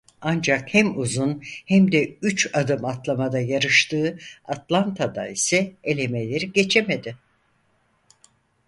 Ancak 0.21 0.73
hem 0.73 0.97
uzun 0.99 1.43
hem 1.65 1.91
de 1.91 2.17
üç 2.21 2.49
adım 2.55 2.85
atlamada 2.85 3.39
yarıştığı 3.39 4.17
Atlanta'da 4.45 5.27
ise 5.27 5.73
elemeleri 5.83 6.51
geçemedi. 6.51 7.17